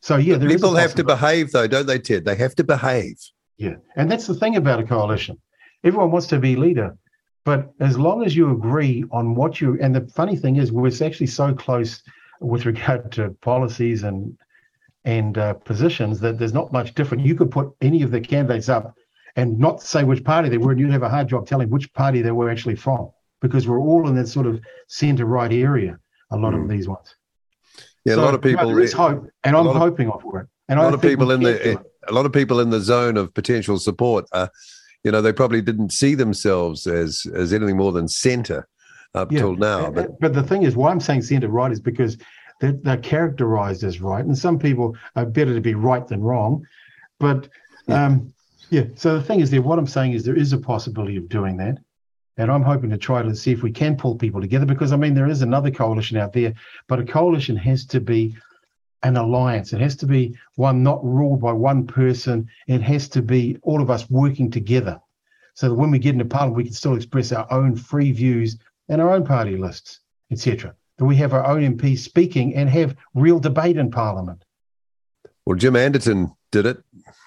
[0.00, 2.24] So yeah, people have to behave, though, don't they, Ted?
[2.24, 3.16] They have to behave.
[3.56, 5.40] Yeah, and that's the thing about a coalition.
[5.82, 6.96] Everyone wants to be leader,
[7.44, 10.88] but as long as you agree on what you and the funny thing is, we're
[11.04, 12.02] actually so close
[12.40, 14.36] with regard to policies and
[15.04, 17.24] and uh, positions that there's not much different.
[17.24, 18.94] You could put any of the candidates up
[19.36, 21.92] and not say which party they were, and you'd have a hard job telling which
[21.92, 25.98] party they were actually from because we're all in that sort of centre right area,
[26.34, 26.62] a lot mm.
[26.62, 27.14] of these ones.
[28.04, 28.66] Yeah, so, a lot of people.
[28.66, 30.48] there is hope, and I'm hoping of, for it.
[30.68, 33.32] And a lot of people in the a lot of people in the zone of
[33.34, 34.26] potential support.
[34.32, 34.48] Uh,
[35.04, 38.68] you know, they probably didn't see themselves as as anything more than centre
[39.14, 39.40] up yeah.
[39.40, 39.90] till now.
[39.90, 42.16] But but the thing is, why I'm saying centre right is because
[42.60, 46.66] they're, they're, characterized as right, and some people are better to be right than wrong.
[47.18, 47.48] But
[47.88, 48.32] um,
[48.70, 49.62] yeah, so the thing is, there.
[49.62, 51.78] What I'm saying is, there is a possibility of doing that.
[52.36, 54.96] And I'm hoping to try to see if we can pull people together because I
[54.96, 56.54] mean there is another coalition out there,
[56.88, 58.36] but a coalition has to be
[59.04, 59.72] an alliance.
[59.72, 62.48] It has to be one not ruled by one person.
[62.66, 65.00] It has to be all of us working together
[65.54, 68.56] so that when we get into parliament, we can still express our own free views
[68.88, 70.74] and our own party lists, etc.
[70.98, 74.44] That we have our own MPs speaking and have real debate in parliament.
[75.46, 76.82] Well, Jim Anderton did it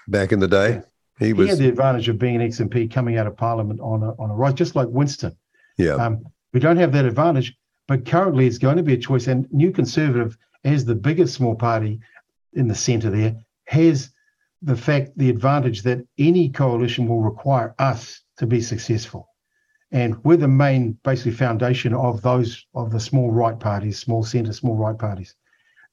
[0.08, 0.82] back in the day.
[1.20, 1.46] He, was...
[1.46, 4.30] he had the advantage of being an ex-MP coming out of parliament on a, on
[4.30, 5.36] a right, just like Winston.
[5.78, 5.94] Yeah.
[5.94, 7.56] Um, we don't have that advantage,
[7.88, 9.28] but currently it's going to be a choice.
[9.28, 10.38] And New Conservative
[10.68, 12.00] as the biggest small party
[12.54, 14.10] in the centre there, has
[14.62, 19.30] the fact, the advantage that any coalition will require us to be successful.
[19.92, 24.52] And we're the main, basically, foundation of those of the small right parties, small centre,
[24.52, 25.36] small right parties.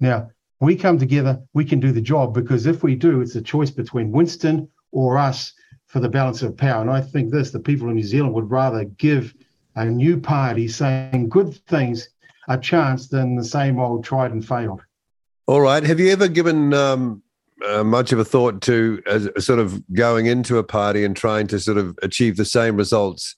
[0.00, 3.42] Now, we come together, we can do the job because if we do, it's a
[3.42, 5.52] choice between Winston or us
[5.86, 6.80] for the balance of power.
[6.80, 9.34] And I think this, the people of New Zealand would rather give
[9.74, 12.08] a new party saying good things
[12.48, 14.80] a chance than the same old tried and failed.
[15.46, 15.82] All right.
[15.82, 17.22] Have you ever given um,
[17.66, 21.46] uh, much of a thought to uh, sort of going into a party and trying
[21.48, 23.36] to sort of achieve the same results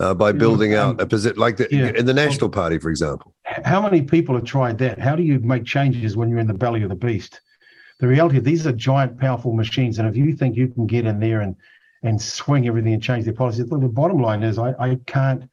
[0.00, 1.92] uh, by building um, out a position like the, yeah.
[1.96, 3.34] in the National Party, for example?
[3.44, 4.98] How many people have tried that?
[4.98, 7.40] How do you make changes when you're in the belly of the beast?
[8.00, 11.06] The reality of these are giant, powerful machines, and if you think you can get
[11.06, 11.56] in there and
[12.02, 15.48] and swing everything and change their policies, the bottom line is I, I can't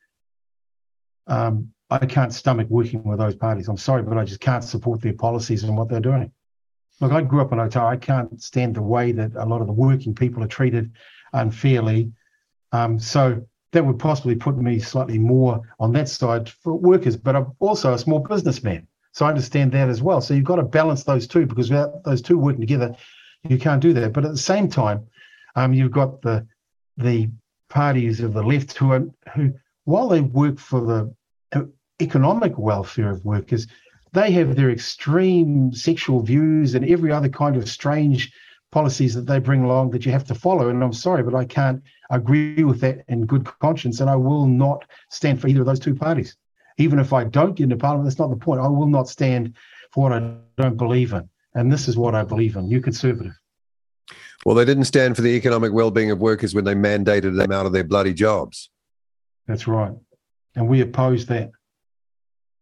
[1.28, 3.68] um, I can't stomach working with those parties.
[3.68, 6.32] I'm sorry, but I just can't support their policies and what they're doing.
[7.00, 7.88] Look, I grew up in Otago.
[7.88, 10.92] I can't stand the way that a lot of the working people are treated
[11.34, 12.12] unfairly.
[12.72, 17.36] Um, so that would possibly put me slightly more on that side for workers, but
[17.36, 18.88] I'm also a small businessman.
[19.14, 20.22] So I understand that as well.
[20.22, 22.96] So you've got to balance those two because without those two working together,
[23.44, 24.14] you can't do that.
[24.14, 25.06] But at the same time,
[25.56, 26.48] um, you've got the
[26.98, 27.30] the
[27.70, 29.04] parties of the left who are
[29.34, 29.54] who,
[29.86, 31.14] while they work for the
[32.02, 33.68] economic welfare of workers,
[34.14, 38.34] they have their extreme sexual views and every other kind of strange
[38.72, 40.70] policies that they bring along that you have to follow.
[40.70, 44.00] And I'm sorry, but I can't agree with that in good conscience.
[44.00, 46.36] And I will not stand for either of those two parties.
[46.82, 48.62] Even if I don't get into parliament, that's not the point.
[48.62, 49.56] I will not stand
[49.92, 51.30] for what I don't believe in.
[51.54, 53.34] And this is what I believe in, New Conservative.
[54.46, 57.66] Well, they didn't stand for the economic well-being of workers when they mandated them out
[57.66, 58.70] of their bloody jobs.
[59.48, 59.94] That's right.
[60.56, 61.52] And we oppose that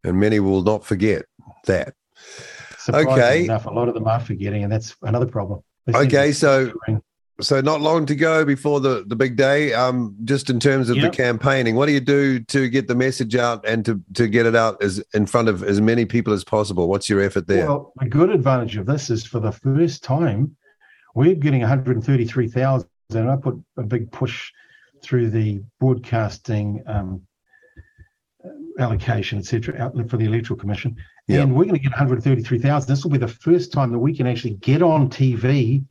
[0.03, 1.25] and many will not forget
[1.65, 1.93] that.
[2.89, 5.61] okay, enough, a lot of them are forgetting, and that's another problem.
[5.93, 6.71] Okay, so
[7.41, 9.73] so not long to go before the the big day.
[9.73, 11.11] Um, just in terms of yep.
[11.11, 14.45] the campaigning, what do you do to get the message out and to to get
[14.45, 16.87] it out as in front of as many people as possible?
[16.87, 17.67] What's your effort there?
[17.67, 20.55] Well, a good advantage of this is for the first time,
[21.15, 24.51] we're getting 133,000, and I put a big push
[25.01, 27.21] through the broadcasting um,
[28.79, 30.95] allocation, etc., for the electoral commission,
[31.27, 31.43] yep.
[31.43, 32.87] and we're going to get 133,000.
[32.87, 35.85] This will be the first time that we can actually get on TV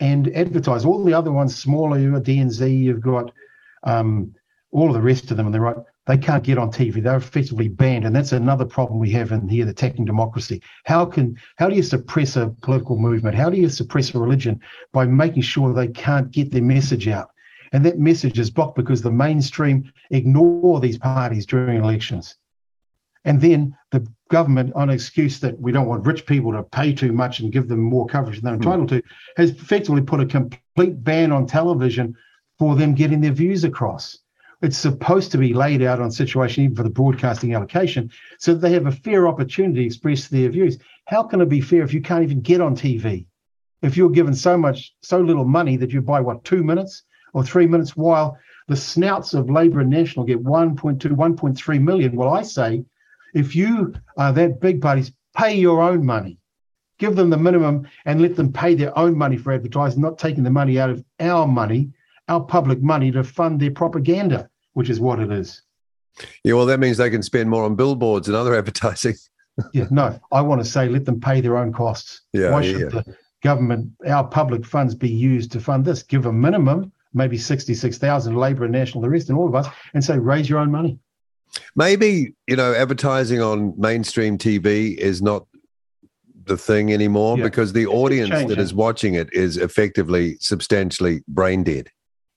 [0.00, 0.84] and advertise.
[0.84, 3.30] All the other ones, smaller, you've got DNZ, you've got
[3.84, 4.34] um,
[4.70, 5.76] all of the rest of them, and they're right.
[6.06, 7.02] They can't get on TV.
[7.02, 10.60] They're effectively banned, and that's another problem we have in here: attacking democracy.
[10.84, 13.36] How can how do you suppress a political movement?
[13.36, 14.60] How do you suppress a religion
[14.92, 17.30] by making sure they can't get their message out?
[17.72, 22.36] And that message is blocked because the mainstream ignore these parties during elections.
[23.24, 26.92] And then the government, on an excuse that we don't want rich people to pay
[26.92, 29.02] too much and give them more coverage than they're entitled mm.
[29.02, 32.14] to, has effectively put a complete ban on television
[32.58, 34.18] for them getting their views across.
[34.62, 38.60] It's supposed to be laid out on situation, even for the broadcasting allocation, so that
[38.60, 40.78] they have a fair opportunity to express their views.
[41.06, 43.26] How can it be fair if you can't even get on TV?
[43.82, 47.02] If you're given so much, so little money that you buy what two minutes,
[47.34, 52.16] or three minutes, while the snouts of Labour and National get 1.2, 1.3 million.
[52.16, 52.84] Well, I say
[53.34, 56.38] if you are that big parties, pay your own money.
[56.98, 60.44] Give them the minimum and let them pay their own money for advertising, not taking
[60.44, 61.90] the money out of our money,
[62.28, 65.62] our public money to fund their propaganda, which is what it is.
[66.44, 69.16] Yeah, well, that means they can spend more on billboards and other advertising.
[69.72, 72.22] yeah, no, I want to say let them pay their own costs.
[72.32, 72.88] Yeah, Why should yeah.
[73.02, 76.02] the government, our public funds be used to fund this?
[76.04, 80.04] Give a minimum maybe 66,000 Labour and National, the rest, and all of us, and
[80.04, 80.98] say, raise your own money.
[81.76, 85.46] Maybe, you know, advertising on mainstream TV is not
[86.46, 87.44] the thing anymore Yeah.
[87.44, 91.88] because the audience that is watching it is effectively substantially brain dead.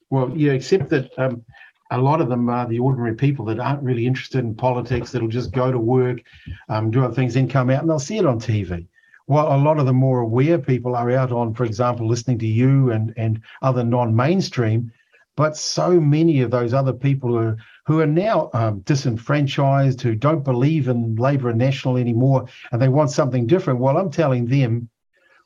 [0.09, 1.43] Well, yeah, except that um,
[1.91, 5.27] a lot of them are the ordinary people that aren't really interested in politics, that'll
[5.27, 6.21] just go to work,
[6.69, 8.87] um, do other things, then come out and they'll see it on TV.
[9.25, 12.47] While a lot of the more aware people are out on, for example, listening to
[12.47, 14.91] you and, and other non mainstream.
[15.35, 17.57] But so many of those other people are,
[17.87, 22.89] who are now um, disenfranchised, who don't believe in Labour and National anymore, and they
[22.89, 23.79] want something different.
[23.79, 24.89] Well, I'm telling them,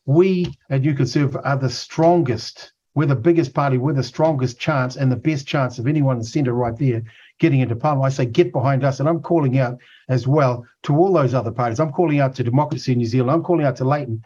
[0.05, 4.97] we at New Conservative are the strongest we're the biggest party, we're the strongest chance
[4.97, 7.03] and the best chance of anyone in the centre right there
[7.39, 8.11] getting into parliament.
[8.11, 9.77] I say get behind us, and I'm calling out
[10.09, 11.79] as well to all those other parties.
[11.79, 13.31] I'm calling out to Democracy in New Zealand.
[13.31, 14.21] I'm calling out to Leighton.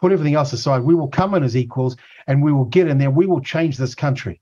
[0.00, 0.82] Put everything else aside.
[0.82, 1.96] We will come in as equals,
[2.26, 3.10] and we will get in there.
[3.10, 4.40] We will change this country.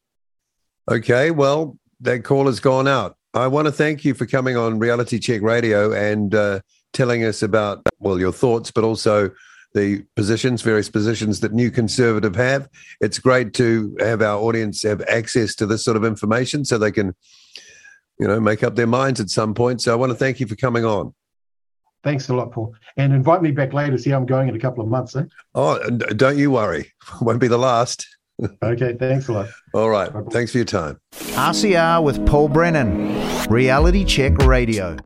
[0.89, 3.17] Okay, well, that call has gone out.
[3.35, 6.61] I want to thank you for coming on Reality Check Radio and uh,
[6.93, 9.31] telling us about, well, your thoughts, but also
[9.75, 12.69] the positions, various positions that New Conservative have.
[13.01, 16.93] It's great to have our audience have access to this sort of information so they
[16.93, 17.15] can,
[18.21, 19.83] you know, make up their minds at some point.
[19.83, 21.13] So I want to thank you for coming on.
[22.05, 22.75] Thanks a lot, Paul.
[22.97, 25.17] And invite me back later to see how I'm going in a couple of months.
[25.17, 25.25] Eh?
[25.55, 26.93] Oh, don't you worry.
[27.21, 28.07] Won't be the last.
[28.63, 29.49] Okay, thanks a lot.
[29.75, 30.11] All right.
[30.31, 30.99] Thanks for your time.
[31.13, 33.15] RCR with Paul Brennan.
[33.49, 34.97] Reality Check Radio.